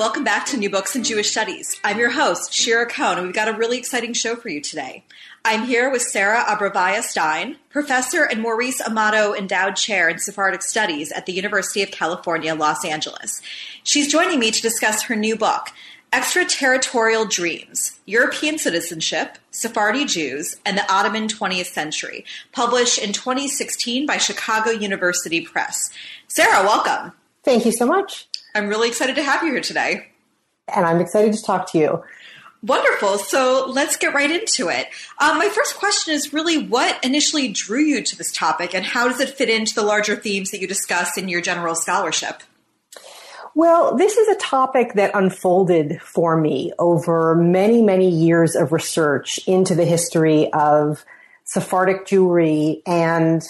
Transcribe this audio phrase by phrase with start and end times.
[0.00, 1.78] welcome back to New Books in Jewish Studies.
[1.84, 5.04] I'm your host, Shira Kohn, and we've got a really exciting show for you today.
[5.44, 11.12] I'm here with Sarah Abrevaya Stein, professor and Maurice Amato Endowed Chair in Sephardic Studies
[11.12, 13.42] at the University of California, Los Angeles.
[13.82, 15.68] She's joining me to discuss her new book,
[16.14, 24.16] Extraterritorial Dreams European Citizenship, Sephardi Jews, and the Ottoman 20th Century, published in 2016 by
[24.16, 25.90] Chicago University Press.
[26.26, 27.12] Sarah, welcome.
[27.44, 28.29] Thank you so much.
[28.54, 30.08] I'm really excited to have you here today.
[30.74, 32.04] And I'm excited to talk to you.
[32.62, 33.16] Wonderful.
[33.18, 34.88] So let's get right into it.
[35.18, 39.08] Um, my first question is really what initially drew you to this topic and how
[39.08, 42.42] does it fit into the larger themes that you discuss in your general scholarship?
[43.54, 49.40] Well, this is a topic that unfolded for me over many, many years of research
[49.46, 51.04] into the history of
[51.44, 53.42] Sephardic Jewry and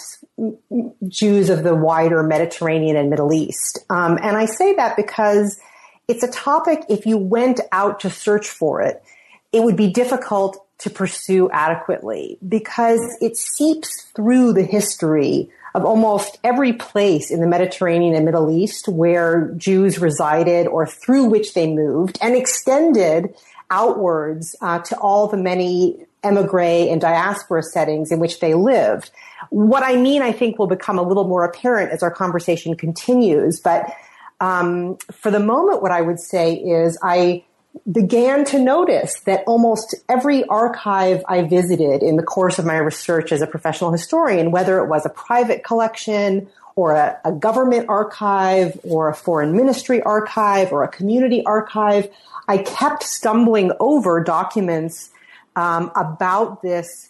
[1.07, 3.79] Jews of the wider Mediterranean and Middle East.
[3.89, 5.59] Um, and I say that because
[6.07, 9.03] it's a topic, if you went out to search for it,
[9.51, 16.39] it would be difficult to pursue adequately because it seeps through the history of almost
[16.43, 21.71] every place in the Mediterranean and Middle East where Jews resided or through which they
[21.71, 23.35] moved and extended
[23.69, 29.11] outwards uh, to all the many emigre and diaspora settings in which they lived.
[29.49, 33.59] What I mean, I think, will become a little more apparent as our conversation continues.
[33.59, 33.91] But
[34.39, 37.43] um, for the moment, what I would say is I
[37.89, 43.31] began to notice that almost every archive I visited in the course of my research
[43.31, 48.79] as a professional historian, whether it was a private collection or a, a government archive
[48.83, 52.09] or a foreign ministry archive or a community archive,
[52.47, 55.09] I kept stumbling over documents
[55.55, 57.09] um, about this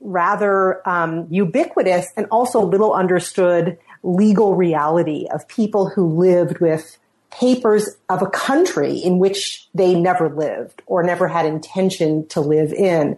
[0.00, 6.98] rather um, ubiquitous and also little understood legal reality of people who lived with
[7.30, 12.72] papers of a country in which they never lived or never had intention to live
[12.72, 13.16] in.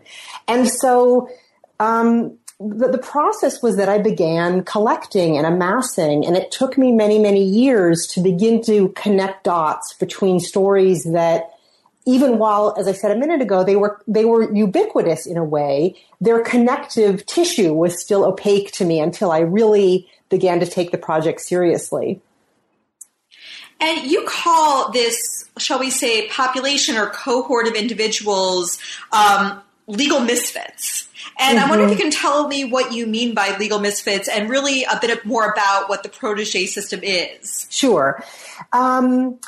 [0.49, 1.28] And so
[1.78, 6.91] um, the, the, process was that I began collecting and amassing, and it took me
[6.91, 11.50] many, many years to begin to connect dots between stories that
[12.08, 15.44] even while, as I said a minute ago, they were they were ubiquitous in a
[15.44, 20.91] way, their connective tissue was still opaque to me until I really began to take
[20.91, 22.22] the project seriously.
[23.78, 28.78] And you call this, shall we say, population or cohort of individuals
[29.12, 31.08] um, legal misfits.
[31.38, 31.66] And mm-hmm.
[31.66, 32.02] I wonder if you mm-hmm.
[32.04, 35.90] can tell me what you mean by legal misfits and really a bit more about
[35.90, 37.66] what the protege system is.
[37.69, 38.25] Sure.
[38.72, 39.38] Um,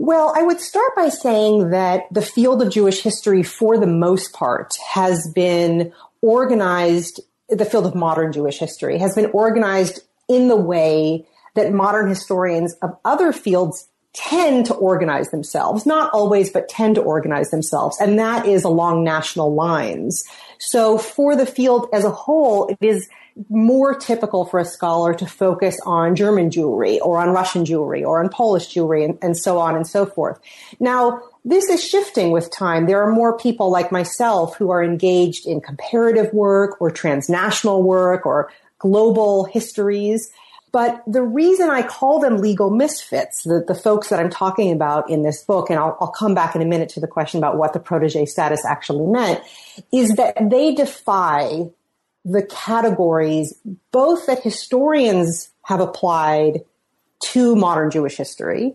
[0.00, 4.32] well, I would start by saying that the field of Jewish history, for the most
[4.32, 10.56] part, has been organized, the field of modern Jewish history has been organized in the
[10.56, 15.84] way that modern historians of other fields tend to organize themselves.
[15.84, 18.00] Not always, but tend to organize themselves.
[18.00, 20.24] And that is along national lines.
[20.58, 23.06] So for the field as a whole, it is
[23.48, 28.22] more typical for a scholar to focus on German Jewry or on Russian Jewry or
[28.22, 30.38] on Polish Jewry and, and so on and so forth.
[30.78, 32.86] Now, this is shifting with time.
[32.86, 38.26] There are more people like myself who are engaged in comparative work or transnational work
[38.26, 40.30] or global histories.
[40.72, 45.10] But the reason I call them legal misfits, the, the folks that I'm talking about
[45.10, 47.56] in this book, and I'll, I'll come back in a minute to the question about
[47.56, 49.40] what the protege status actually meant,
[49.92, 51.70] is that they defy
[52.24, 53.54] the categories
[53.92, 56.60] both that historians have applied
[57.20, 58.74] to modern Jewish history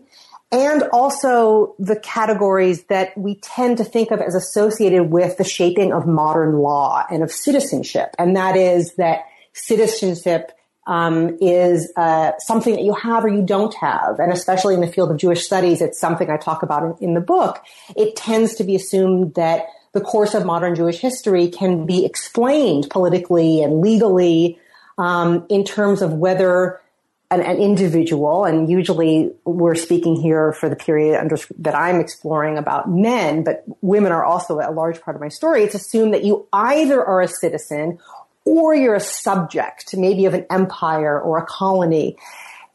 [0.52, 5.92] and also the categories that we tend to think of as associated with the shaping
[5.92, 8.14] of modern law and of citizenship.
[8.18, 10.52] And that is that citizenship
[10.86, 14.20] um, is uh, something that you have or you don't have.
[14.20, 17.14] And especially in the field of Jewish studies, it's something I talk about in, in
[17.14, 17.64] the book.
[17.96, 22.90] It tends to be assumed that the course of modern Jewish history can be explained
[22.90, 24.58] politically and legally
[24.98, 26.82] um, in terms of whether
[27.30, 32.58] an, an, individual, and usually we're speaking here for the period under, that I'm exploring
[32.58, 35.62] about men, but women are also a large part of my story.
[35.64, 37.98] It's assumed that you either are a citizen
[38.44, 42.18] or you're a subject, maybe of an empire or a colony.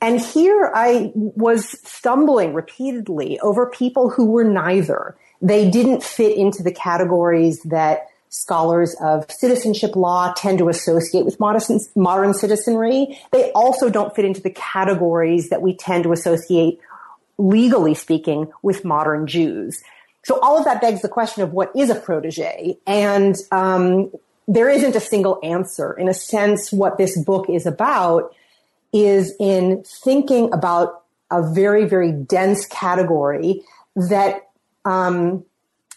[0.02, 5.16] And here I was stumbling repeatedly over people who were neither.
[5.42, 11.40] They didn't fit into the categories that scholars of citizenship law tend to associate with
[11.40, 13.20] modern, citizenry.
[13.32, 16.80] They also don't fit into the categories that we tend to associate,
[17.38, 19.84] legally speaking, with modern Jews.
[20.24, 22.78] So all of that begs the question of what is a protege?
[22.88, 24.12] And um,
[24.48, 25.94] there isn't a single answer.
[25.94, 28.34] In a sense, what this book is about
[28.94, 33.64] is in thinking about a very, very dense category
[33.96, 34.51] that
[34.86, 35.46] um,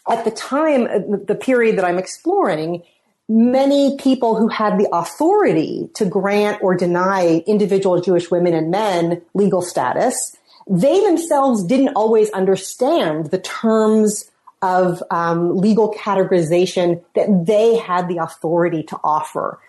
[0.09, 2.83] at the time, uh, the period that I'm exploring,
[3.27, 9.21] many people who had the authority to grant or deny individual Jewish women and men
[9.33, 10.35] legal status,
[10.67, 14.29] they themselves didn't always understand the terms
[14.61, 19.59] of um, legal categorization that they had the authority to offer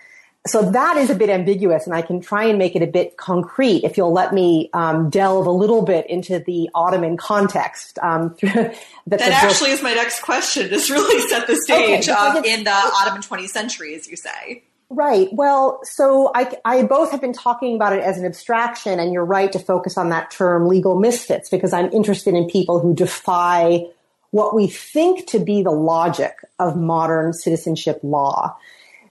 [0.46, 3.16] so that is a bit ambiguous, and I can try and make it a bit
[3.16, 7.98] concrete if you'll let me um, delve a little bit into the Ottoman context.
[8.00, 8.76] Um, that,
[9.06, 10.68] that actually book- is my next question.
[10.68, 14.62] Just really set the stage okay, in the Ottoman 20th century, as you say.
[14.88, 15.28] Right.
[15.32, 19.24] Well, so I, I both have been talking about it as an abstraction, and you're
[19.24, 23.86] right to focus on that term legal misfits because I'm interested in people who defy
[24.30, 28.56] what we think to be the logic of modern citizenship law.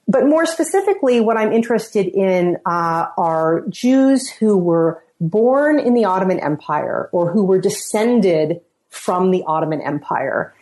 [0.08, 6.04] But more specifically, what I'm interested in uh, are Jews who were born in the
[6.04, 10.54] Ottoman Empire or who were descended from the Ottoman Empire,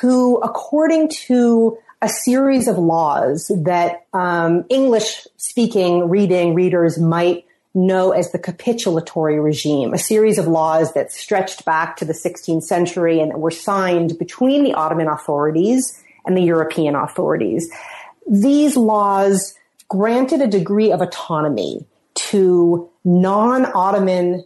[0.00, 7.44] who, according to a series of laws that um, English speaking reading readers might
[7.74, 12.62] know as the capitulatory regime, a series of laws that stretched back to the 16th
[12.62, 17.70] century and that were signed between the Ottoman authorities and the European authorities
[18.28, 19.54] these laws
[19.88, 24.44] granted a degree of autonomy to non-Ottoman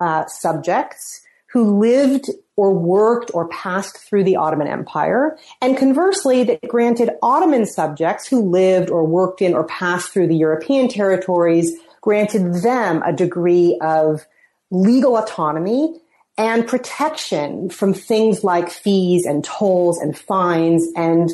[0.00, 1.20] uh, subjects
[1.52, 7.66] who lived or worked or passed through the Ottoman Empire, and conversely, that granted Ottoman
[7.66, 11.72] subjects who lived or worked in or passed through the European territories,
[12.02, 14.26] granted them a degree of
[14.70, 16.00] legal autonomy
[16.38, 21.30] and protection from things like fees and tolls and fines and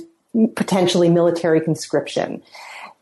[0.55, 2.43] potentially military conscription.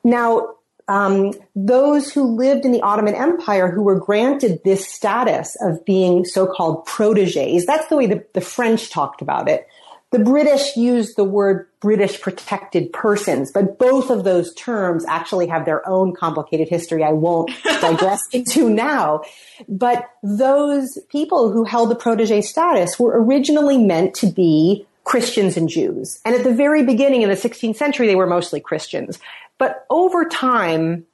[0.03, 0.55] Now,
[0.87, 6.25] um, those who lived in the Ottoman Empire who were granted this status of being
[6.25, 9.67] so-called proteges, that's the way the, the French talked about it.
[10.11, 15.65] The British used the word British protected persons, but both of those terms actually have
[15.65, 19.23] their own complicated history I won't digress into now.
[19.69, 25.69] But those people who held the protege status were originally meant to be Christians and
[25.69, 26.21] Jews.
[26.25, 29.19] And at the very beginning in the 16th century, they were mostly Christians.
[29.59, 31.05] But over time,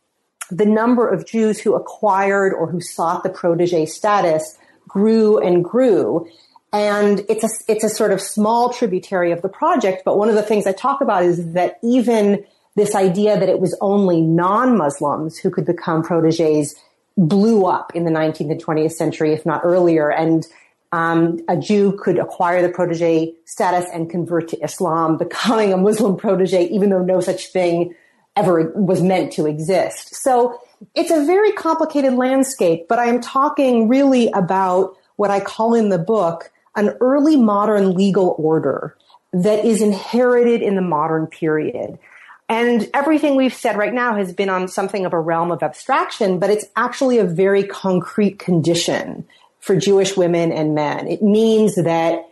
[0.51, 4.57] the number of Jews who acquired or who sought the protege status
[4.89, 6.27] grew and grew.
[6.73, 10.03] And it's a, it's a sort of small tributary of the project.
[10.05, 12.45] But one of the things I talk about is that even
[12.77, 16.77] this idea that it was only non-Muslims who could become proteges
[17.17, 20.11] blew up in the 19th and 20th century, if not earlier.
[20.11, 20.47] And
[20.93, 26.17] um, a Jew could acquire the protege status and convert to Islam, becoming a Muslim
[26.17, 27.95] protege, even though no such thing
[28.37, 30.15] ever was meant to exist.
[30.15, 30.61] So
[30.95, 35.91] it's a very complicated landscape, but I am talking really about what I call in
[35.91, 38.97] the book an early modern legal order
[39.33, 41.99] that is inherited in the modern period.
[42.49, 46.39] And everything we've said right now has been on something of a realm of abstraction,
[46.39, 49.27] but it's actually a very concrete condition
[49.61, 51.07] for Jewish women and men.
[51.07, 52.27] It means that,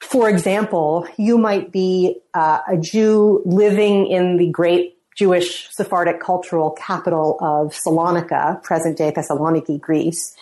[0.00, 6.70] for example, you might be uh, a Jew living in the great Jewish Sephardic cultural
[6.70, 10.34] capital of Salonika, present day Thessaloniki, Greece.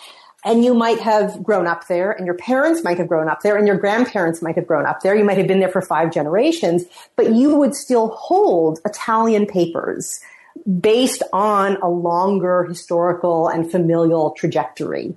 [0.45, 3.57] And you might have grown up there and your parents might have grown up there
[3.57, 5.15] and your grandparents might have grown up there.
[5.15, 10.21] You might have been there for five generations, but you would still hold Italian papers
[10.81, 15.15] based on a longer historical and familial trajectory.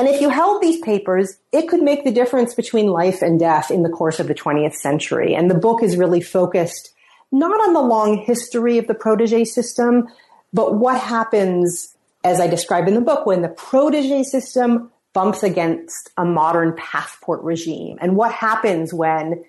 [0.00, 3.70] And if you held these papers, it could make the difference between life and death
[3.70, 5.34] in the course of the 20th century.
[5.34, 6.94] And the book is really focused
[7.30, 10.08] not on the long history of the protege system,
[10.54, 16.08] but what happens, as I describe in the book, when the protege system bumps against
[16.16, 19.44] a modern passport regime and what happens when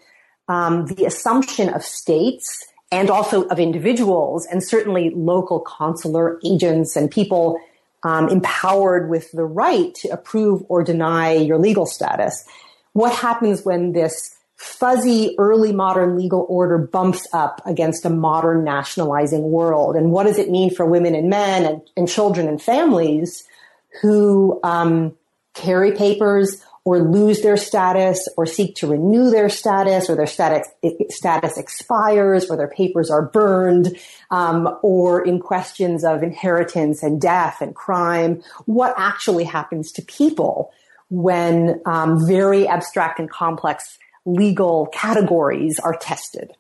[0.50, 7.10] um, the assumption of states and also of individuals and certainly local consular agents and
[7.10, 7.58] people
[8.04, 12.44] um, empowered with the right to approve or deny your legal status.
[12.94, 19.44] What happens when this fuzzy early modern legal order bumps up against a modern nationalizing
[19.44, 19.96] world?
[19.96, 23.44] And what does it mean for women and men and, and children and families
[24.02, 25.16] who um,
[25.54, 30.68] carry papers or lose their status or seek to renew their status or their status,
[31.10, 33.96] status expires or their papers are burned
[34.32, 40.72] um, or in questions of inheritance and death and crime, what actually happens to people
[41.10, 46.52] when um, very abstract and complex legal categories are tested.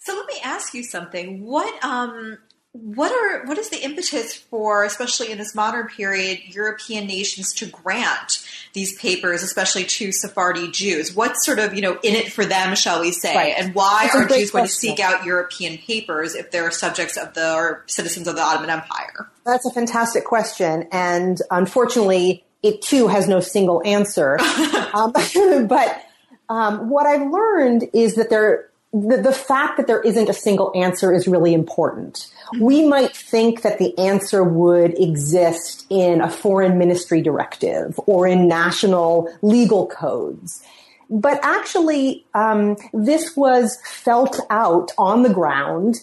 [0.00, 1.42] So let me ask you something.
[1.42, 2.38] What um,
[2.76, 7.66] what are what is the impetus for, especially in this modern period, European nations to
[7.66, 11.14] grant these papers, especially to Sephardi Jews?
[11.14, 13.34] What's sort of you know in it for them, shall we say?
[13.34, 13.54] Right.
[13.56, 17.34] And why That's are Jews going to seek out European papers if they're subjects of
[17.34, 19.30] the or citizens of the Ottoman Empire?
[19.44, 24.38] That's a fantastic question, and unfortunately, it too has no single answer.
[24.94, 25.12] um,
[25.68, 26.02] but
[26.48, 30.72] um, what I've learned is that there the, the fact that there isn't a single
[30.74, 32.32] answer is really important.
[32.60, 38.48] We might think that the answer would exist in a foreign ministry directive or in
[38.48, 40.62] national legal codes.
[41.10, 46.00] But actually, um, this was felt out on the ground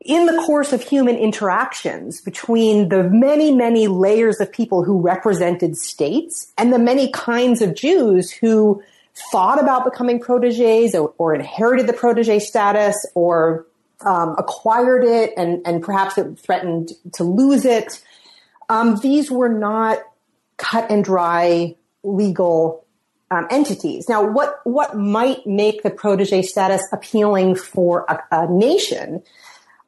[0.00, 5.76] in the course of human interactions between the many, many layers of people who represented
[5.76, 8.82] states and the many kinds of Jews who
[9.30, 13.66] thought about becoming proteges or, or inherited the protege status or
[14.04, 18.02] um, acquired it and, and perhaps it threatened to lose it.
[18.68, 19.98] Um, these were not
[20.56, 22.84] cut and dry legal
[23.30, 24.08] um, entities.
[24.08, 29.22] Now, what what might make the protege status appealing for a, a nation?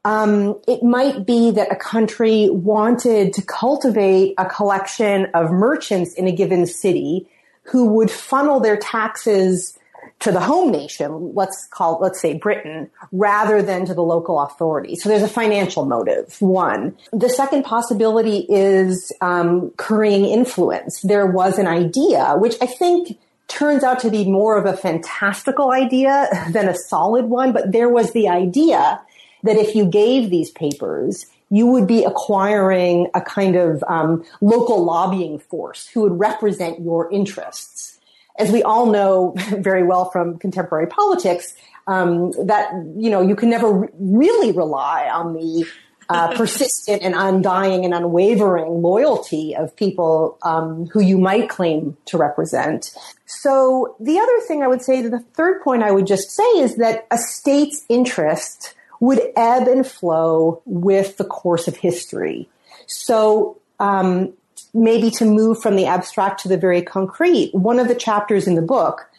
[0.04, 6.26] Um, it might be that a country wanted to cultivate a collection of merchants in
[6.26, 7.28] a given city
[7.64, 9.78] who would funnel their taxes
[10.20, 14.94] to the home nation, let's call, let's say Britain, rather than to the local authority.
[14.94, 16.96] So there's a financial motive, one.
[17.12, 21.00] The second possibility is um, currying influence.
[21.02, 25.72] There was an idea, which I think turns out to be more of a fantastical
[25.72, 29.00] idea than a solid one, but there was the idea
[29.42, 34.82] that if you gave these papers, you would be acquiring a kind of um, local
[34.82, 38.00] lobbying force who would represent your interests.
[38.38, 41.54] As we all know very well from contemporary politics,
[41.86, 45.66] um, that you know you can never re- really rely on the
[46.08, 52.16] uh, persistent and undying and unwavering loyalty of people um, who you might claim to
[52.16, 52.94] represent.
[53.26, 56.76] So the other thing I would say, the third point I would just say is
[56.76, 62.48] that a state's interest would ebb and flow with the course of history.
[62.86, 64.32] So, um,
[64.72, 68.54] maybe to move from the abstract to the very concrete, one of the chapters in
[68.54, 69.10] the book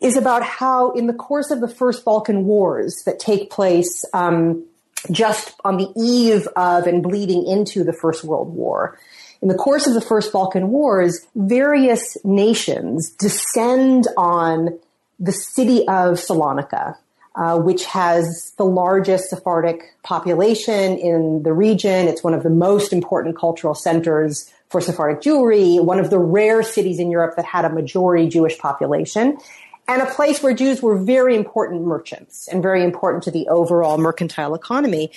[0.00, 4.64] is about how, in the course of the first Balkan Wars that take place um,
[5.10, 8.98] just on the eve of and bleeding into the First World War,
[9.42, 14.78] in the course of the first Balkan Wars, various nations descend on
[15.20, 16.96] the city of Salonika,
[17.36, 22.08] uh, which has the largest Sephardic population in the region.
[22.08, 26.62] It's one of the most important cultural centers for Sephardic Jewry, one of the rare
[26.62, 29.38] cities in Europe that had a majority Jewish population,
[29.86, 33.98] and a place where Jews were very important merchants and very important to the overall
[33.98, 35.12] mercantile economy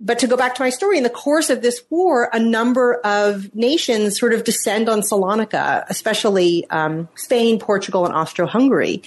[0.00, 2.94] but to go back to my story, in the course of this war, a number
[3.04, 9.02] of nations sort of descend on Salonika, especially um, Spain, Portugal, and Austro-Hungary,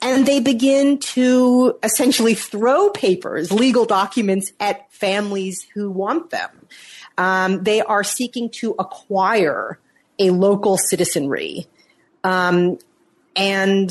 [0.00, 6.50] and they begin to essentially throw papers, legal documents, at families who want them.
[7.18, 9.78] Um, they are seeking to acquire
[10.18, 11.66] a local citizenry,
[12.24, 12.78] um,
[13.36, 13.90] and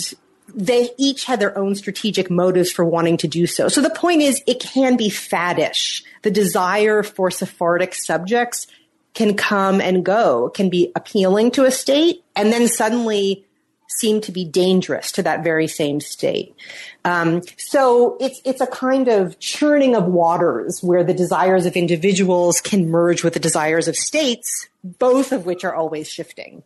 [0.56, 3.68] they each had their own strategic motives for wanting to do so.
[3.68, 6.04] So the point is, it can be faddish.
[6.24, 8.68] The desire for Sephardic subjects
[9.14, 13.46] can come and go, can be appealing to a state, and then suddenly
[13.90, 16.56] seem to be dangerous to that very same state.
[17.04, 22.62] Um, so it's it's a kind of churning of waters where the desires of individuals
[22.62, 26.64] can merge with the desires of states, both of which are always shifting.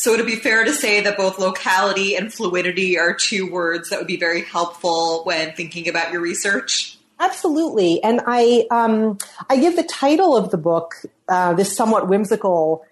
[0.00, 3.90] So it'd it be fair to say that both locality and fluidity are two words
[3.90, 6.96] that would be very helpful when thinking about your research?
[7.18, 9.18] Absolutely, and I um,
[9.50, 10.94] I give the title of the book
[11.28, 12.82] uh, this somewhat whimsical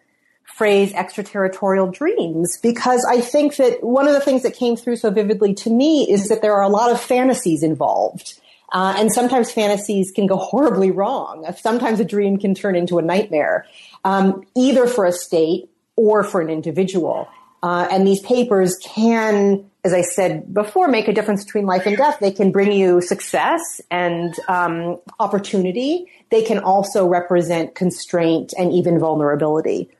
[0.44, 5.10] phrase extraterritorial dreams because I think that one of the things that came through so
[5.10, 8.38] vividly to me is that there are a lot of fantasies involved.
[8.70, 11.50] Uh, and sometimes fantasies can go horribly wrong.
[11.56, 13.64] Sometimes a dream can turn into a nightmare,
[14.04, 17.28] um, either for a state or for an individual.
[17.60, 21.96] Uh, and these papers can, as I said before, make a difference between life and
[21.96, 22.18] death.
[22.20, 26.06] They can bring you success and um, opportunity.
[26.30, 29.90] They can also represent constraint and even vulnerability.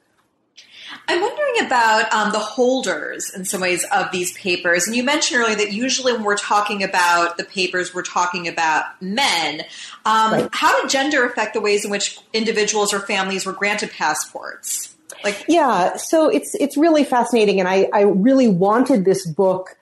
[1.09, 4.87] I'm wondering about um, the holders in some ways of these papers.
[4.87, 8.85] And you mentioned earlier that usually when we're talking about the papers, we're talking about
[9.03, 9.63] men.
[10.05, 10.49] Um, right.
[10.53, 14.95] How did gender affect the ways in which individuals or families were granted passports?
[15.25, 19.77] Like, yeah, so it's it's really fascinating, and I I really wanted this book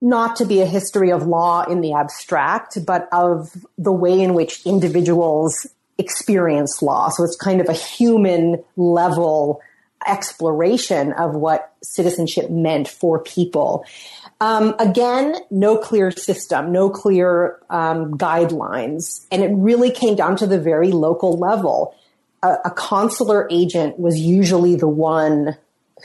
[0.00, 4.34] not to be a history of law in the abstract, but of the way in
[4.34, 5.66] which individuals
[5.98, 7.08] experience law.
[7.08, 9.60] So it's kind of a human level
[10.06, 13.84] exploration of what citizenship meant for people.
[14.40, 20.46] Um, again, no clear system, no clear um, guidelines, and it really came down to
[20.46, 21.96] the very local level.
[22.42, 25.56] A, a consular agent was usually the one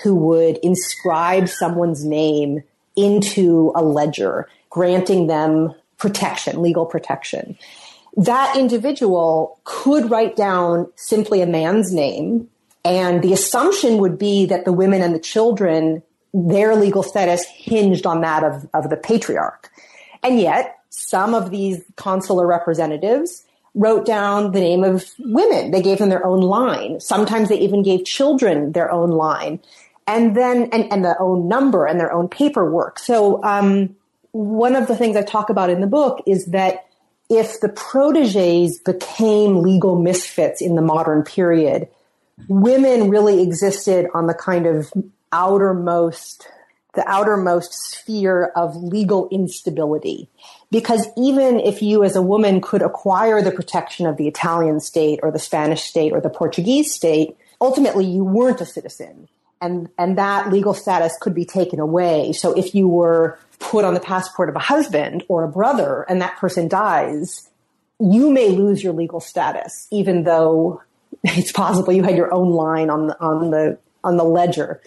[0.02, 2.64] who would inscribe someone's name
[2.96, 7.58] into a ledger, granting them protection, legal protection.
[8.16, 12.50] That individual could write down simply a man's name,
[12.86, 18.06] and the assumption would be that the women and the children, their legal status hinged
[18.06, 19.72] on that of, of the patriarch.
[20.22, 23.44] And yet, some of these consular representatives
[23.76, 25.72] wrote down the name of women.
[25.72, 27.00] They gave them their own line.
[27.00, 29.60] Sometimes they even gave children their own line
[30.08, 33.00] and then and, and their own number and their own paperwork.
[33.00, 33.96] So um,
[34.32, 36.86] one of the things I talk about in the book is that
[37.30, 41.88] if the proteges became legal misfits in the modern period,
[42.48, 44.92] women really existed on the kind of
[45.32, 46.48] outermost
[46.94, 50.30] the outermost sphere of legal instability.
[50.74, 55.20] Because even if you as a woman could acquire the protection of the Italian state
[55.24, 59.30] or the Spanish state or the Portuguese state, ultimately you weren't a citizen
[59.64, 62.34] and and that legal status could be taken away.
[62.34, 66.22] So if you were put on the passport of a husband or a brother and
[66.22, 67.50] that person dies,
[68.00, 70.82] you may lose your legal status, even though
[71.24, 74.82] it's possible you had your own line on the on the on the ledger.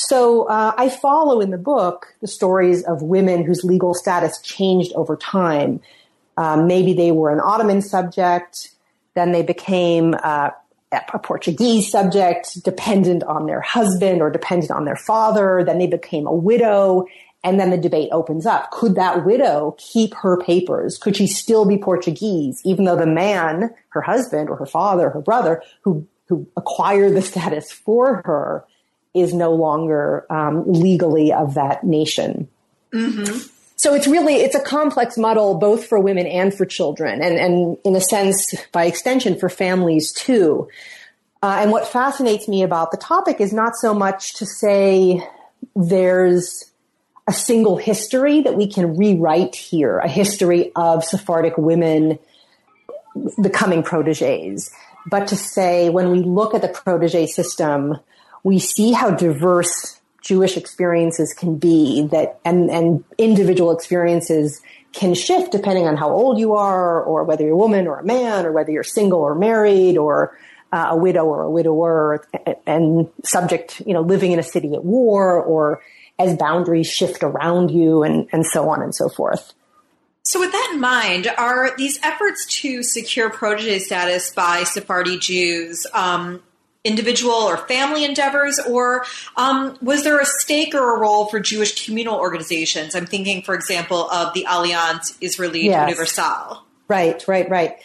[0.00, 4.92] So uh, I follow in the book the stories of women whose legal status changed
[4.92, 5.80] over time.
[6.36, 8.70] Um, maybe they were an Ottoman subject,
[9.14, 10.50] then they became uh,
[10.92, 15.64] a Portuguese subject dependent on their husband or dependent on their father.
[15.66, 17.06] Then they became a widow.
[17.42, 18.70] And then the debate opens up.
[18.70, 20.96] Could that widow keep her papers?
[20.96, 25.20] Could she still be Portuguese, even though the man, her husband or her father, her
[25.20, 28.64] brother, who, who acquired the status for her
[29.14, 32.48] is no longer um, legally of that nation?
[32.92, 33.46] Mm-hmm.
[33.76, 37.76] So it's really, it's a complex muddle both for women and for children and, and
[37.84, 40.68] in a sense, by extension, for families too.
[41.42, 45.22] Uh, and what fascinates me about the topic is not so much to say
[45.76, 46.64] there's
[47.28, 52.18] a single history that we can rewrite here, a history of Sephardic women
[53.40, 54.70] becoming proteges,
[55.06, 57.98] but to say when we look at the protege system,
[58.44, 64.60] we see how diverse Jewish experiences can be that, and, and individual experiences
[64.92, 68.04] can shift depending on how old you are, or whether you're a woman or a
[68.04, 70.36] man, or whether you're single or married, or
[70.72, 72.26] uh, a widow or a widower,
[72.66, 75.82] and subject, you know, living in a city at war, or
[76.18, 79.54] as boundaries shift around you, and, and so on and so forth.
[80.24, 85.86] So, with that in mind, are these efforts to secure protege status by Sephardi Jews
[85.94, 86.42] um,
[86.88, 89.04] individual or family endeavors, or
[89.36, 92.94] um, was there a stake or a role for Jewish communal organizations?
[92.94, 95.88] I'm thinking, for example, of the Alliance Israelite yes.
[95.88, 96.64] Universelle.
[96.88, 97.76] Right, right, right.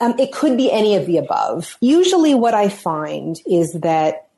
[0.00, 1.76] Um, it could be any of the above.
[1.80, 4.28] Usually, what I find is that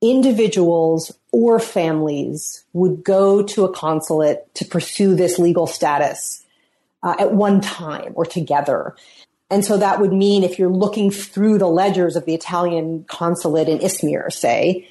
[0.00, 6.44] individuals or families would go to a consulate to pursue this legal status
[7.02, 8.94] uh, at one time or together.
[9.50, 13.68] And so that would mean if you're looking through the ledgers of the Italian consulate
[13.68, 14.86] in Izmir, say,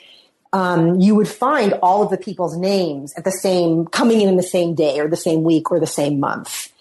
[0.52, 4.36] um, you would find all of the people's names at the same, coming in in
[4.36, 6.72] the same day or the same week or the same month.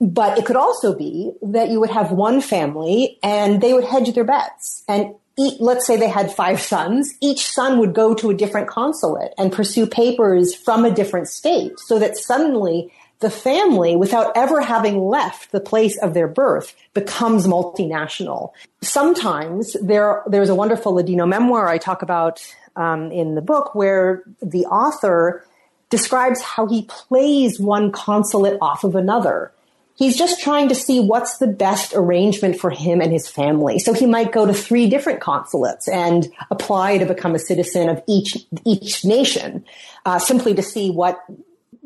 [0.00, 4.12] But it could also be that you would have one family and they would hedge
[4.14, 4.84] their bets.
[4.86, 5.14] And
[5.58, 7.12] let's say they had five sons.
[7.20, 11.72] Each son would go to a different consulate and pursue papers from a different state
[11.78, 17.46] so that suddenly the family, without ever having left the place of their birth, becomes
[17.46, 18.52] multinational.
[18.82, 22.42] Sometimes there, there's a wonderful Ladino memoir I talk about
[22.76, 25.44] um, in the book where the author
[25.88, 29.52] describes how he plays one consulate off of another.
[29.94, 33.78] He's just trying to see what's the best arrangement for him and his family.
[33.78, 38.02] So he might go to three different consulates and apply to become a citizen of
[38.06, 39.64] each each nation,
[40.04, 41.18] uh, simply to see what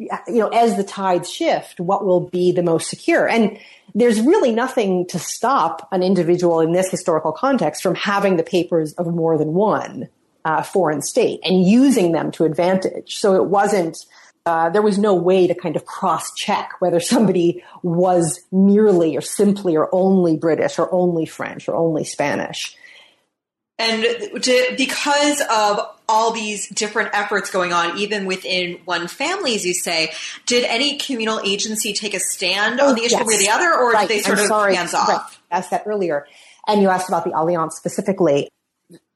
[0.01, 3.29] you know, as the tides shift, what will be the most secure?
[3.29, 3.59] And
[3.95, 8.95] there's really nothing to stop an individual in this historical context from having the papers
[8.95, 10.09] of more than one
[10.45, 13.17] uh, foreign state and using them to advantage.
[13.17, 13.99] So it wasn't,
[14.47, 19.21] uh, there was no way to kind of cross check whether somebody was merely or
[19.21, 22.77] simply or only British or only French or only Spanish.
[23.79, 24.03] And
[24.43, 25.81] to, because of
[26.11, 30.13] all these different efforts going on, even within one family, as you say,
[30.47, 33.27] did any communal agency take a stand on oh, the issue yes.
[33.27, 34.09] or the other, or right.
[34.09, 34.75] did they sort I'm of sorry.
[34.75, 35.09] hands off?
[35.09, 35.21] Right.
[35.51, 36.27] Asked that earlier,
[36.67, 38.49] and you asked about the Alliance specifically.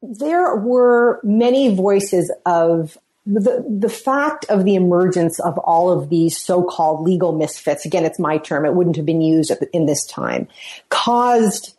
[0.02, 6.38] There were many voices of the, the fact of the emergence of all of these
[6.38, 10.46] so-called legal misfits, again, it's my term, it wouldn't have been used in this time,
[10.90, 11.74] caused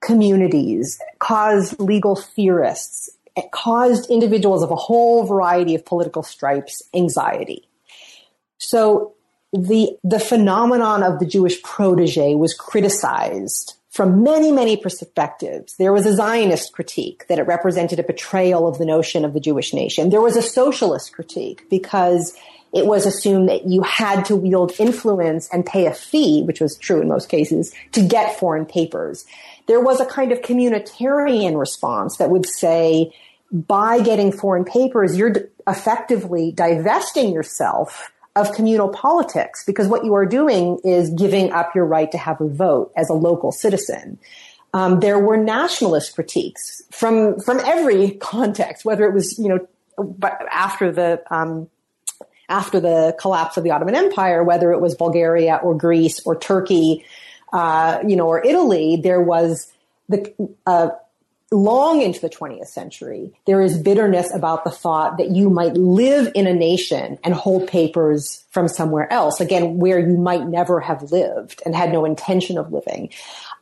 [0.00, 3.10] communities, caused legal theorists,
[3.52, 7.68] caused individuals of a whole variety of political stripes anxiety.
[8.58, 9.14] So
[9.52, 15.76] the, the phenomenon of the Jewish protege was criticized from many, many perspectives.
[15.76, 19.40] There was a Zionist critique that it represented a betrayal of the notion of the
[19.40, 20.10] Jewish nation.
[20.10, 22.36] There was a socialist critique because
[22.74, 26.76] it was assumed that you had to wield influence and pay a fee, which was
[26.76, 29.24] true in most cases, to get foreign papers.
[29.66, 33.14] There was a kind of communitarian response that would say,
[33.52, 35.32] by getting foreign papers, you're
[35.66, 41.86] effectively divesting yourself of communal politics because what you are doing is giving up your
[41.86, 44.18] right to have a vote as a local citizen.
[44.74, 49.66] Um, there were nationalist critiques from from every context, whether it was you know
[50.50, 51.68] after the um,
[52.48, 57.04] after the collapse of the Ottoman Empire, whether it was Bulgaria or Greece or Turkey,
[57.52, 59.72] uh, you know, or Italy, there was
[60.08, 60.32] the
[60.66, 60.90] uh,
[61.52, 66.32] long into the 20th century, there is bitterness about the thought that you might live
[66.34, 71.12] in a nation and hold papers from somewhere else, again, where you might never have
[71.12, 73.10] lived and had no intention of living.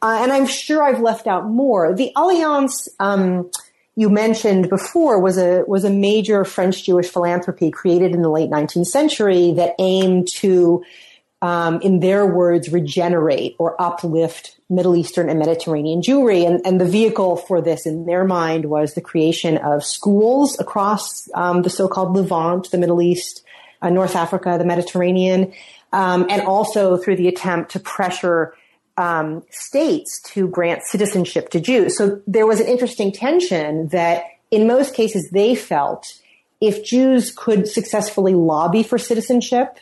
[0.00, 1.94] Uh, and I'm sure I've left out more.
[1.94, 3.50] The Alliance, um,
[3.96, 8.50] you mentioned before was a was a major French Jewish philanthropy created in the late
[8.50, 10.82] 19th century that aimed to
[11.42, 16.46] um, in their words, regenerate or uplift Middle Eastern and Mediterranean Jewry.
[16.46, 21.28] And, and, the vehicle for this in their mind was the creation of schools across
[21.34, 23.44] um, the so-called Levant, the Middle East,
[23.82, 25.52] uh, North Africa, the Mediterranean,
[25.92, 28.54] um, and also through the attempt to pressure
[28.96, 31.96] um, states to grant citizenship to Jews.
[31.96, 36.14] So there was an interesting tension that in most cases they felt
[36.60, 39.78] if Jews could successfully lobby for citizenship,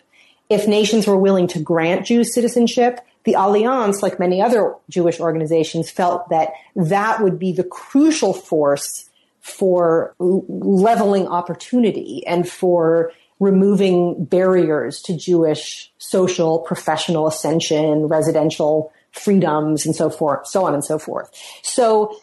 [0.49, 5.91] if nations were willing to grant Jews citizenship, the Alliance, like many other Jewish organizations,
[5.91, 9.09] felt that that would be the crucial force
[9.41, 19.95] for leveling opportunity and for removing barriers to Jewish social, professional ascension, residential freedoms, and
[19.95, 21.29] so forth, so on and so forth.
[21.63, 22.17] So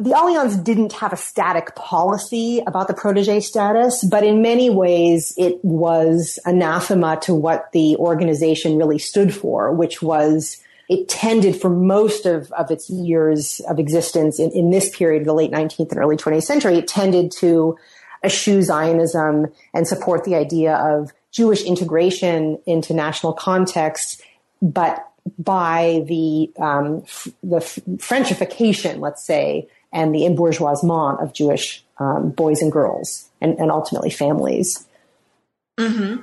[0.00, 5.34] the Alliance didn't have a static policy about the protege status, but in many ways
[5.36, 10.56] it was anathema to what the organization really stood for, which was
[10.88, 15.34] it tended for most of, of its years of existence in, in this period the
[15.34, 17.78] late 19th and early 20th century, it tended to
[18.24, 24.22] eschew Zionism and support the idea of Jewish integration into national context,
[24.60, 25.06] but
[25.38, 32.30] by the um, f- the f- Frenchification, let's say, and the embourgeoisement of Jewish um,
[32.30, 34.86] boys and girls and, and ultimately families.
[35.78, 36.22] Mm-hmm.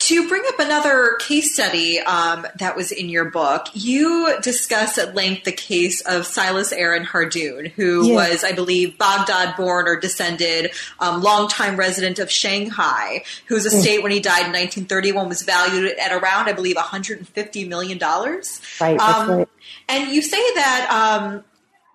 [0.00, 5.14] To bring up another case study um, that was in your book, you discuss at
[5.14, 8.32] length the case of Silas Aaron Hardoon, who yes.
[8.32, 14.02] was, I believe, Baghdad born or descended, um, longtime resident of Shanghai, whose estate, yes.
[14.02, 17.98] when he died in 1931, was valued at around, I believe, $150 million.
[17.98, 19.48] Right, um, right.
[19.88, 21.42] And you say that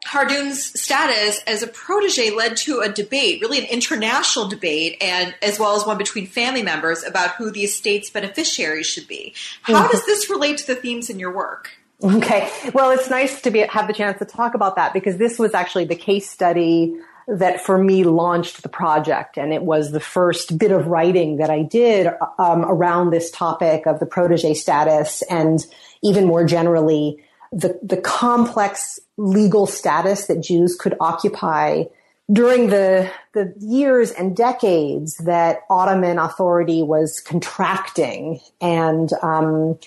[0.09, 5.59] Hardoon's status as a protege led to a debate, really an international debate, and as
[5.59, 9.35] well as one between family members about who the estate's beneficiaries should be.
[9.61, 9.91] How mm-hmm.
[9.91, 11.69] does this relate to the themes in your work?
[12.03, 15.37] Okay, well, it's nice to be have the chance to talk about that because this
[15.37, 19.99] was actually the case study that for me launched the project, and it was the
[19.99, 22.07] first bit of writing that I did
[22.39, 25.63] um, around this topic of the protege status, and
[26.01, 31.85] even more generally the, the complex legal status that Jews could occupy
[32.31, 39.79] during the, the years and decades that Ottoman authority was contracting and um,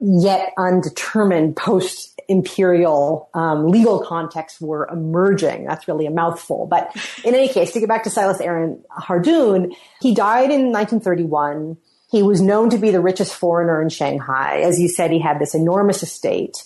[0.00, 5.64] yet undetermined post imperial um, legal contexts were emerging.
[5.64, 6.66] That's really a mouthful.
[6.66, 11.76] But in any case, to get back to Silas Aaron Hardoon, he died in 1931.
[12.10, 14.60] He was known to be the richest foreigner in Shanghai.
[14.60, 16.64] As you said, he had this enormous estate.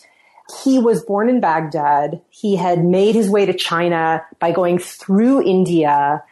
[0.62, 2.20] He was born in Baghdad.
[2.30, 6.22] He had made his way to China by going through India,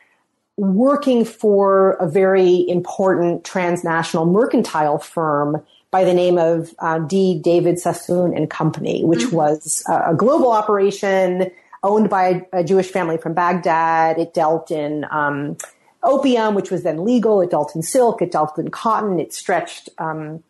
[0.57, 7.39] working for a very important transnational mercantile firm by the name of uh, D.
[7.39, 9.37] David Sassoon and Company, which mm-hmm.
[9.37, 11.51] was a global operation
[11.83, 14.19] owned by a, Jewish family from Baghdad.
[14.19, 15.57] It dealt in um,
[16.03, 17.41] opium, which was then legal.
[17.41, 18.23] It dealt in silk.
[18.23, 19.19] It dealt in cotton.
[19.19, 20.43] It stretched um,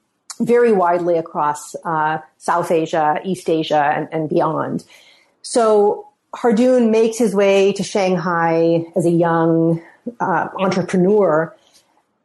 [0.47, 4.85] very widely across uh, South Asia, East Asia, and, and beyond.
[5.43, 9.83] So Hardoon makes his way to Shanghai as a young
[10.21, 11.55] uh, entrepreneur.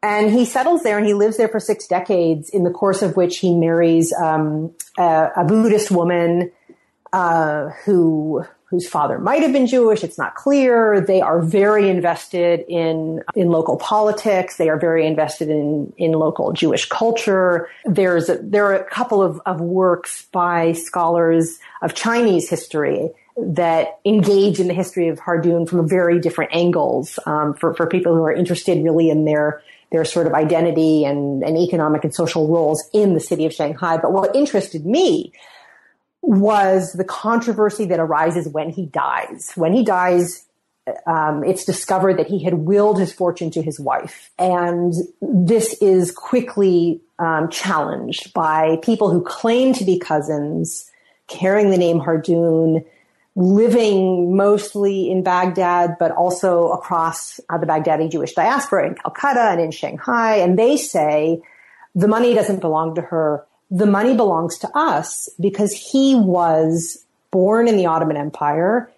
[0.02, 3.16] And he settles there and he lives there for six decades, in the course of
[3.16, 6.52] which he marries um, a, a, Buddhist woman
[7.12, 10.04] uh, who whose father might have been Jewish.
[10.04, 11.00] It's not clear.
[11.00, 14.58] They are very invested in in local politics.
[14.58, 17.70] They are very invested in in local Jewish culture.
[17.86, 24.00] There's a, there are a couple of, of works by scholars of Chinese history that
[24.04, 28.24] engage in the history of Hardoon from very different angles um, for for people who
[28.24, 32.84] are interested really in their their sort of identity and, and economic and social roles
[32.94, 33.98] in the city of Shanghai.
[33.98, 35.32] But what interested me
[36.22, 39.52] was the controversy that arises when he dies.
[39.56, 40.46] When he dies,
[41.06, 44.32] um, it's discovered that he had willed his fortune to his wife.
[44.38, 50.90] And this is quickly um, challenged by people who claim to be cousins,
[51.28, 52.86] carrying the name Hardoon,
[53.36, 59.62] living mostly in Baghdad, but also across uh, the Baghdadi Jewish diaspora in Calcutta and
[59.62, 60.38] in Shanghai.
[60.38, 61.42] And they say
[61.94, 67.68] the money doesn't belong to her the money belongs to us because he was born
[67.68, 68.92] in the Ottoman Empire,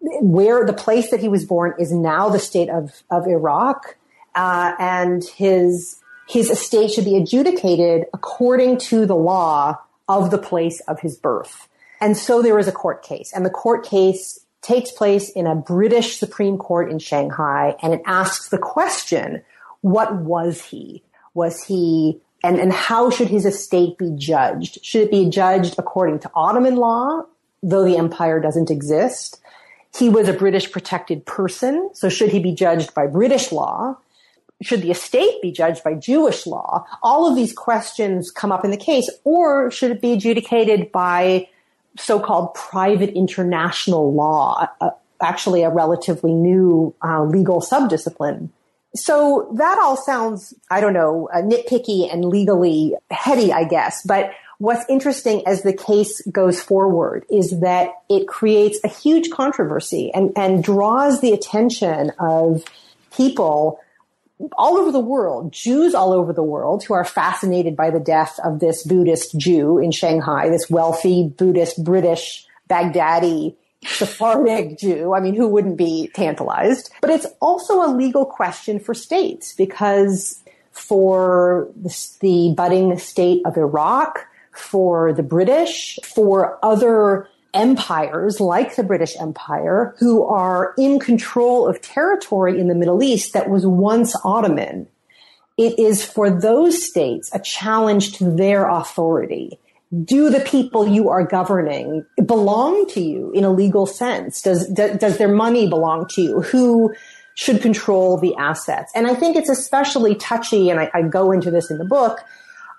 [0.00, 3.96] where the place that he was born is now the state of, of Iraq,
[4.34, 9.76] uh, and his his estate should be adjudicated according to the law
[10.08, 11.68] of the place of his birth.
[12.00, 15.56] And so there is a court case, and the court case takes place in a
[15.56, 19.42] British Supreme Court in Shanghai, and it asks the question,
[19.80, 21.02] what was he?
[21.34, 24.84] Was he and, and how should his estate be judged?
[24.84, 27.24] Should it be judged according to Ottoman law,
[27.62, 29.40] though the empire doesn't exist?
[29.96, 33.96] He was a British protected person, so should he be judged by British law?
[34.62, 36.86] Should the estate be judged by Jewish law?
[37.02, 41.48] All of these questions come up in the case, or should it be adjudicated by
[41.98, 48.48] so-called private international law, uh, actually a relatively new uh, legal subdiscipline
[48.94, 54.02] so that all sounds, I don't know, uh, nitpicky and legally heady, I guess.
[54.04, 60.10] But what's interesting as the case goes forward is that it creates a huge controversy
[60.12, 62.64] and, and draws the attention of
[63.16, 63.80] people
[64.58, 68.38] all over the world, Jews all over the world who are fascinated by the death
[68.44, 75.14] of this Buddhist Jew in Shanghai, this wealthy Buddhist British Baghdadi Sephardic Jew.
[75.14, 76.92] I mean, who wouldn't be tantalized?
[77.00, 84.26] But it's also a legal question for states because for the, budding state of Iraq,
[84.52, 91.80] for the British, for other empires like the British Empire who are in control of
[91.82, 94.86] territory in the Middle East that was once Ottoman.
[95.58, 99.58] It is for those states a challenge to their authority
[100.04, 104.40] do the people you are governing belong to you in a legal sense?
[104.40, 106.40] Does, does, does their money belong to you?
[106.40, 106.94] Who
[107.34, 108.90] should control the assets?
[108.94, 112.20] And I think it's especially touchy, and I, I go into this in the book.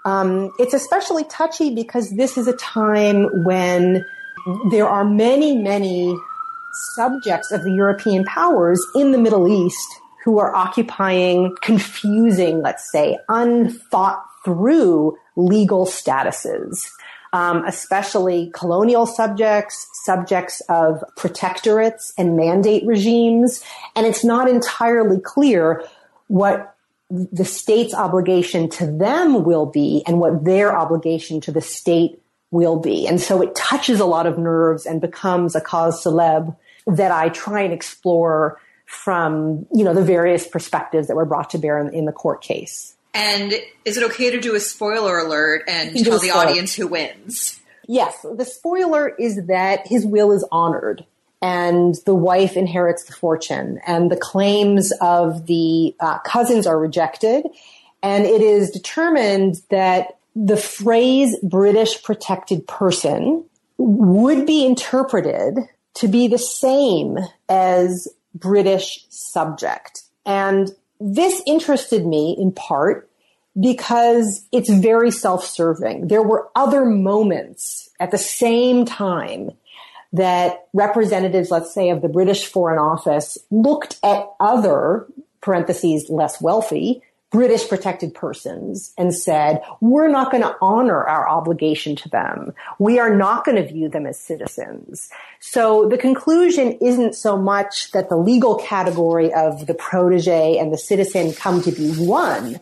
[0.05, 4.05] Um, it's especially touchy because this is a time when
[4.71, 6.17] there are many, many
[6.95, 13.17] subjects of the European powers in the Middle East who are occupying confusing, let's say,
[13.29, 16.87] unthought through legal statuses
[17.33, 23.63] um, especially colonial subjects, subjects of protectorates and mandate regimes.
[23.95, 25.83] And it's not entirely clear
[26.27, 26.75] what
[27.09, 32.79] the state's obligation to them will be and what their obligation to the state will
[32.79, 33.07] be.
[33.07, 36.55] And so it touches a lot of nerves and becomes a cause célèbre
[36.85, 38.59] that I try and explore
[38.93, 42.41] from, you know, the various perspectives that were brought to bear in, in the court
[42.41, 42.95] case.
[43.13, 43.53] And
[43.85, 47.59] is it okay to do a spoiler alert and tell the audience who wins?
[47.87, 48.23] Yes.
[48.23, 51.05] The spoiler is that his will is honored
[51.41, 57.45] and the wife inherits the fortune and the claims of the uh, cousins are rejected.
[58.01, 63.43] And it is determined that the phrase British protected person
[63.77, 65.59] would be interpreted
[65.95, 67.17] to be the same
[67.49, 70.03] as British subject.
[70.25, 73.09] And this interested me in part
[73.59, 76.07] because it's very self-serving.
[76.07, 79.51] There were other moments at the same time
[80.11, 85.07] that representatives, let's say, of the British Foreign Office looked at other
[85.41, 87.01] parentheses less wealthy
[87.33, 92.53] British protected persons and said, we're not going to honor our obligation to them.
[92.77, 95.09] We are not going to view them as citizens.
[95.39, 100.77] So the conclusion isn't so much that the legal category of the protege and the
[100.77, 102.59] citizen come to be one,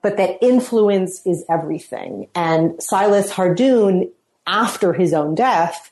[0.00, 2.28] but that influence is everything.
[2.34, 4.10] And Silas Hardoon,
[4.46, 5.90] after his own death,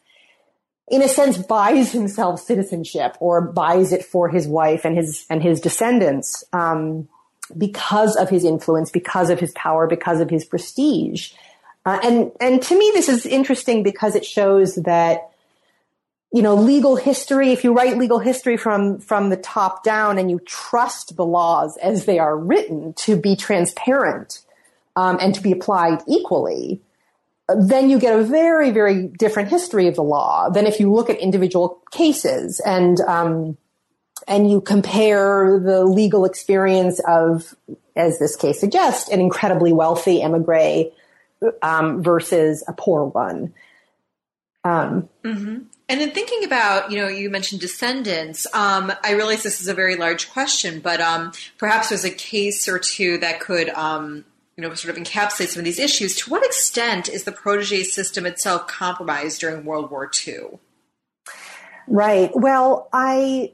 [0.88, 5.42] in a sense buys himself citizenship or buys it for his wife and his and
[5.42, 6.44] his descendants.
[6.54, 7.08] Um,
[7.56, 11.32] because of his influence, because of his power, because of his prestige.
[11.84, 15.30] Uh, and and to me, this is interesting because it shows that
[16.32, 17.52] you know legal history.
[17.52, 21.76] If you write legal history from from the top down and you trust the laws
[21.78, 24.40] as they are written to be transparent
[24.94, 26.80] um, and to be applied equally,
[27.48, 31.10] then you get a very very different history of the law than if you look
[31.10, 33.00] at individual cases and.
[33.00, 33.56] Um,
[34.26, 37.54] and you compare the legal experience of,
[37.96, 40.90] as this case suggests, an incredibly wealthy emigre
[41.62, 43.52] um, versus a poor one.
[44.64, 45.58] Um, mm-hmm.
[45.88, 48.46] And in thinking about, you know, you mentioned descendants.
[48.54, 52.68] Um, I realize this is a very large question, but um, perhaps there's a case
[52.68, 54.24] or two that could, um,
[54.56, 56.16] you know, sort of encapsulate some of these issues.
[56.16, 60.58] To what extent is the protege system itself compromised during World War II?
[61.88, 62.30] Right.
[62.34, 63.52] Well, I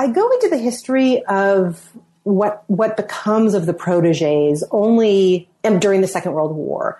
[0.00, 1.90] I go into the history of
[2.22, 6.98] what what becomes of the proteges only during the Second World War.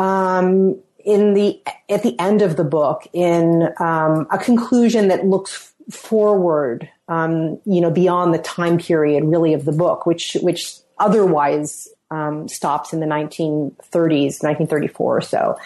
[0.00, 5.72] Um, in the at the end of the book, in um, a conclusion that looks
[5.88, 11.86] forward, um, you know, beyond the time period really of the book, which which otherwise
[12.10, 15.56] um, stops in the 1930s, 1934 or so.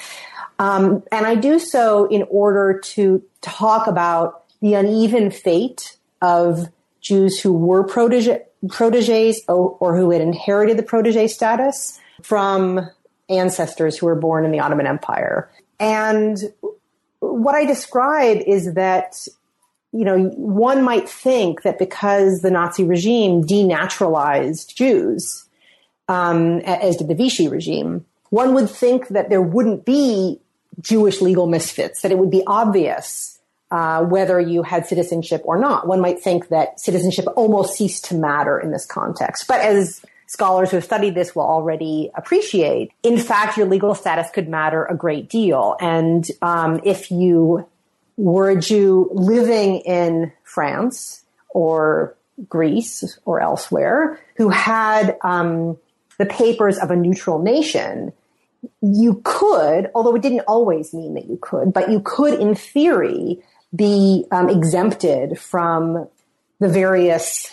[0.58, 6.68] Um, and I do so in order to talk about the uneven fate of
[7.00, 12.88] Jews who were protege, proteges or, or who had inherited the protege status from
[13.28, 15.50] ancestors who were born in the Ottoman Empire.
[15.78, 16.38] And
[17.20, 19.26] what I describe is that,
[19.92, 25.46] you know, one might think that because the Nazi regime denaturalized Jews,
[26.08, 30.38] um, as did the Vichy regime, one would think that there wouldn't be
[30.80, 33.39] Jewish legal misfits, that it would be obvious
[33.70, 35.86] uh, whether you had citizenship or not.
[35.86, 39.46] One might think that citizenship almost ceased to matter in this context.
[39.46, 44.28] But as scholars who have studied this will already appreciate, in fact, your legal status
[44.30, 45.76] could matter a great deal.
[45.80, 47.66] And um, if you
[48.16, 52.16] were a Jew living in France or
[52.48, 55.78] Greece or elsewhere who had um,
[56.18, 58.12] the papers of a neutral nation,
[58.82, 63.42] you could, although it didn't always mean that you could, but you could, in theory,
[63.74, 66.08] be um, exempted from
[66.58, 67.50] the various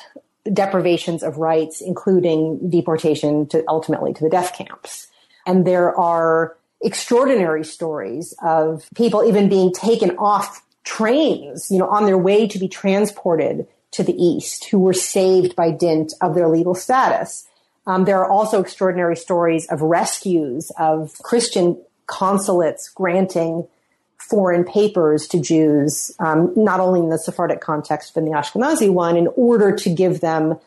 [0.52, 5.08] deprivations of rights, including deportation to ultimately to the death camps.
[5.46, 12.06] And there are extraordinary stories of people even being taken off trains, you know, on
[12.06, 16.48] their way to be transported to the East who were saved by dint of their
[16.48, 17.48] legal status.
[17.86, 23.68] Um, there are also extraordinary stories of rescues of Christian consulates granting
[24.30, 28.92] foreign papers to Jews, um, not only in the Sephardic context, but in the Ashkenazi
[28.92, 30.60] one, in order to give them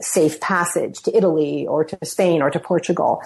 [0.00, 3.22] safe passage to Italy or to Spain or to Portugal.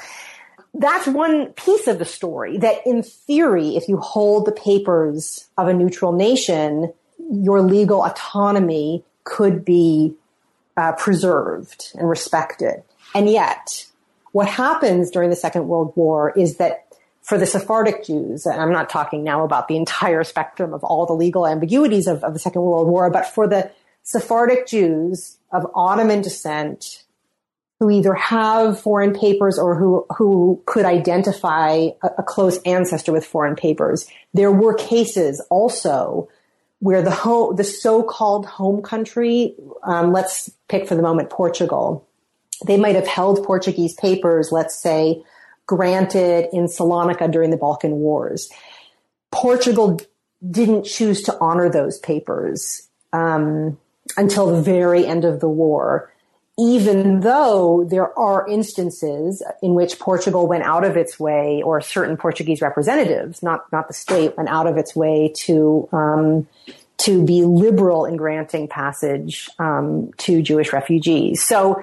[0.75, 5.69] That's one piece of the story that in theory, if you hold the papers of
[5.69, 6.93] a neutral nation,
[7.31, 10.15] your legal autonomy could be
[10.77, 12.83] uh, preserved and respected.
[13.15, 13.87] And yet,
[14.33, 16.86] what happens during the Second World War is that
[17.27, 21.07] for the Sephardic Jews, and I'm not talking now about the entire spectrum of all
[21.07, 23.69] the legal ambiguities of, of the Second World War, but for the
[24.05, 27.03] Sephardic Jews of Ottoman descent
[27.81, 33.27] who either have foreign papers or who, who could identify a, a close ancestor with
[33.27, 36.29] foreign papers, there were cases also
[36.79, 42.07] where the home, the so-called home country, um, let's pick for the moment Portugal,
[42.65, 45.25] they might have held Portuguese papers, let's say,
[45.67, 48.51] granted in Salonika during the Balkan Wars.
[49.31, 50.01] Portugal
[50.49, 53.77] didn't choose to honor those papers um,
[54.17, 56.13] until the very end of the war,
[56.59, 62.17] even though there are instances in which Portugal went out of its way, or certain
[62.17, 66.47] Portuguese representatives, not not the state, went out of its way to um,
[66.99, 71.43] to be liberal in granting passage um, to Jewish refugees.
[71.43, 71.83] So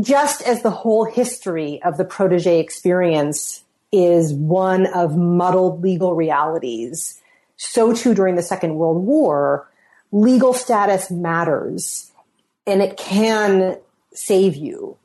[0.00, 3.62] just as the whole history of the protege experience
[3.92, 7.20] is one of muddled legal realities,
[7.56, 9.68] so too during the Second World War,
[10.10, 12.10] legal status matters
[12.66, 13.78] and it can
[14.14, 14.96] save you.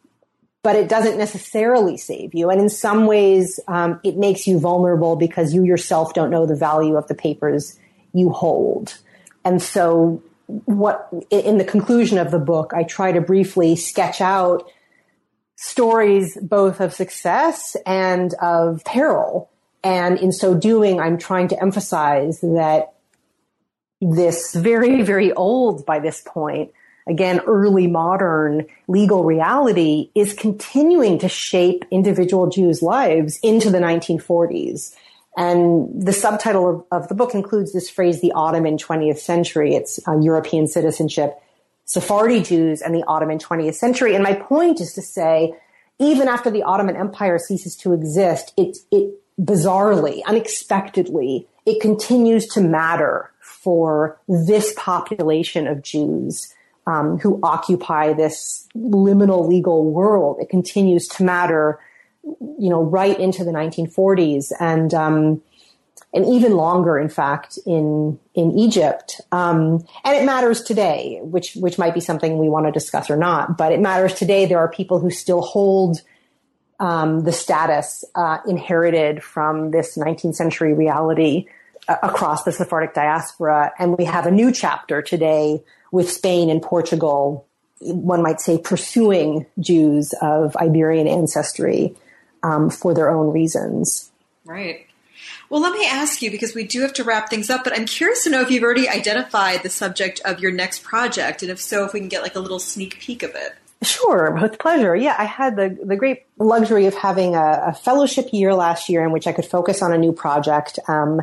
[0.64, 2.50] but it doesn't necessarily save you.
[2.50, 6.58] And in some ways, um, it makes you vulnerable because you yourself don't know the
[6.58, 7.80] value of the papers
[8.14, 8.98] you hold.
[9.46, 14.70] And so, what in the conclusion of the book, I try to briefly sketch out
[15.58, 19.50] stories both of success and of peril.
[19.84, 22.94] And in so doing, I'm trying to emphasize that
[24.00, 26.72] this very, very old by this point
[27.08, 34.94] again, early modern legal reality is continuing to shape individual Jews' lives into the 1940s.
[35.38, 39.76] And the subtitle of, of the book includes this phrase, the Ottoman 20th century.
[39.76, 41.40] It's uh, European citizenship,
[41.88, 44.14] Sephardi Jews, and the Ottoman 20th century.
[44.14, 45.54] And my point is to say,
[46.00, 52.62] even after the Ottoman Empire ceases to exist, it, it bizarrely, unexpectedly, it continues to
[52.62, 56.54] matter for this population of Jews
[56.86, 60.38] um, who occupy this liminal legal world.
[60.42, 61.80] It continues to matter,
[62.24, 65.42] you know, right into the 1940s and um,
[66.14, 69.22] and even longer, in fact, in in Egypt.
[69.32, 73.18] Um, and it matters today, which which might be something we want to discuss or
[73.18, 73.58] not.
[73.58, 74.46] But it matters today.
[74.46, 76.02] There are people who still hold
[76.80, 81.48] um, the status uh, inherited from this 19th century reality
[81.88, 86.62] uh, across the Sephardic diaspora, and we have a new chapter today with Spain and
[86.62, 87.48] Portugal,
[87.80, 91.96] one might say, pursuing Jews of Iberian ancestry
[92.44, 94.12] um, for their own reasons.
[94.46, 94.87] Right.
[95.50, 97.86] Well, let me ask you because we do have to wrap things up, but I'm
[97.86, 101.60] curious to know if you've already identified the subject of your next project, and if
[101.60, 103.56] so, if we can get like a little sneak peek of it.
[103.82, 104.96] Sure, with pleasure.
[104.96, 109.06] Yeah, I had the, the great luxury of having a, a fellowship year last year
[109.06, 110.80] in which I could focus on a new project.
[110.88, 111.22] Um,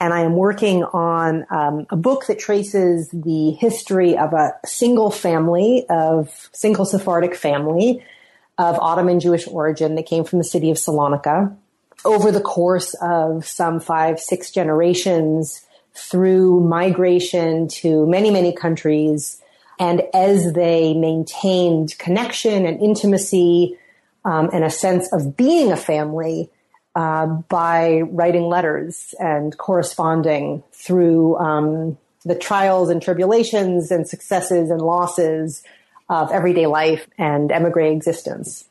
[0.00, 5.12] and I am working on um, a book that traces the history of a single
[5.12, 8.04] family of single Sephardic family
[8.58, 11.56] of Ottoman Jewish origin that came from the city of Salonika
[12.04, 19.40] over the course of some five, six generations through migration to many, many countries.
[19.78, 23.78] And as they maintained connection and intimacy
[24.24, 26.50] um, and a sense of being a family,
[26.94, 34.80] uh, by writing letters and corresponding through um, the trials and tribulations and successes and
[34.80, 35.62] losses
[36.08, 38.66] of everyday life and emigre existence.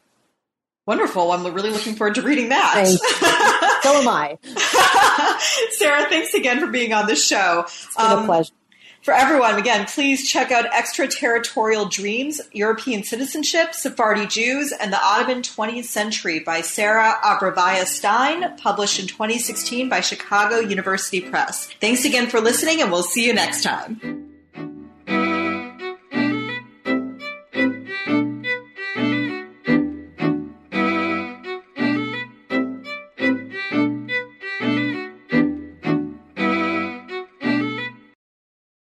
[0.88, 1.32] Wonderful.
[1.32, 2.88] I'm really looking forward to reading that.
[3.84, 4.38] so am I.
[5.72, 7.66] Sarah, thanks again for being on the show.
[7.66, 8.54] It's been um, a pleasure
[9.02, 15.42] for everyone, again, please check out Extraterritorial Dreams, European Citizenship, Sephardi Jews, and the Ottoman
[15.42, 21.68] 20th Century by Sarah Abrevaya Stein, published in 2016 by Chicago University Press.
[21.80, 24.31] Thanks again for listening, and we'll see you next time.